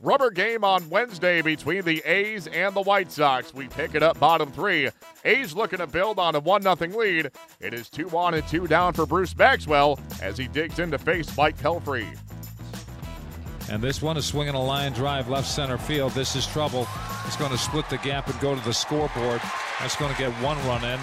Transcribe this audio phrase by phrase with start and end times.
[0.00, 3.54] Rubber game on Wednesday between the A's and the White Sox.
[3.54, 4.88] We pick it up bottom three.
[5.24, 7.30] A's looking to build on a 1 0 lead.
[7.60, 10.98] It is 2 on and 2 down for Bruce Maxwell as he digs in to
[10.98, 12.06] face Mike Pelfrey.
[13.68, 16.12] And this one is swinging a line drive left center field.
[16.12, 16.86] This is trouble.
[17.26, 19.40] It's going to split the gap and go to the scoreboard.
[19.80, 21.00] That's going to get one run in.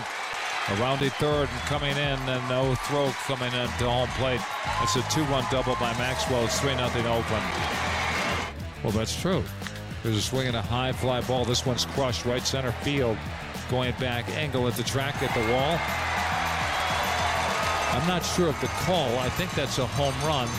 [0.70, 4.40] A rounded third and coming in, and no throw coming in to home plate.
[4.82, 6.46] It's a 2 1 double by Maxwell.
[6.46, 7.93] It's 3 0 Oakland.
[8.84, 9.44] Well, that's true.
[10.04, 11.46] There's a swing and a high fly ball.
[11.46, 13.18] This one's crushed right center field.
[13.70, 15.80] Going back, angle at the track at the wall.
[17.94, 19.18] I'm not sure of the call.
[19.20, 20.50] I think that's a home run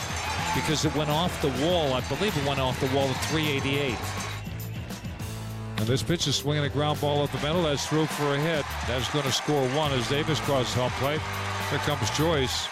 [0.55, 1.93] because it went off the wall.
[1.93, 3.99] I believe it went off the wall at 388.
[5.77, 7.65] And this pitch is swinging a ground ball up the middle.
[7.65, 8.65] That's through for a hit.
[8.87, 11.21] That's going to score one as Davis crosses home plate.
[11.71, 12.69] Here comes Joyce.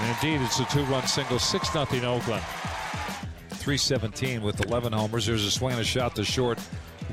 [0.00, 2.42] And indeed, it's a two-run single, 6 0 Oakland.
[3.66, 5.26] 317 with 11 homers.
[5.26, 6.60] There's a swing and a shot to short.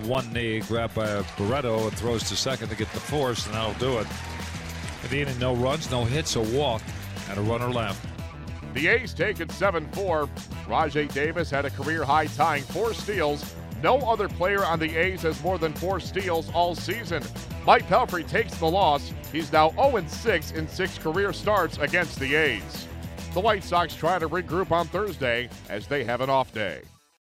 [0.04, 3.74] One knee grabbed by Barreto and throws to second to get the force, and that'll
[3.80, 4.06] do it.
[5.04, 6.84] At the inning, no runs, no hits, a walk,
[7.28, 8.06] and a runner left.
[8.76, 10.30] The A's take it 7 4.
[10.68, 13.56] Rajai Davis had a career high tying four steals.
[13.82, 17.24] No other player on the A's has more than four steals all season.
[17.66, 19.12] Mike Pelfrey takes the loss.
[19.32, 22.88] He's now 0 6 in six career starts against the A's.
[23.34, 26.84] The White Sox try to regroup on Thursday as they have an off day.